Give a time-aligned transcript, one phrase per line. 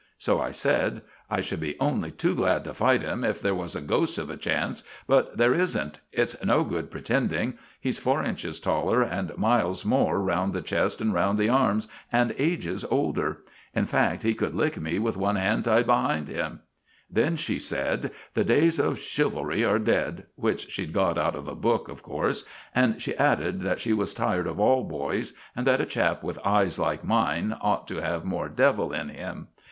[0.17, 3.75] So I said, 'I should be only too glad to fight him if there was
[3.75, 5.99] a ghost of a chance, but there isn't.
[6.11, 7.59] It's no good pretending.
[7.79, 12.33] He's four inches taller, and miles more round the chest and round the arms, and
[12.39, 13.43] ages older.
[13.75, 16.61] In fact, he could lick me with one hand tied behind him.'
[17.07, 21.53] Then she said, 'The days of chivalry are dead,' which she'd got out of a
[21.53, 22.43] book, of course;
[22.73, 26.39] and she added that she was tired of all boys, and that a chap with
[26.43, 29.49] eyes like mine ought to have more 'devil' in him.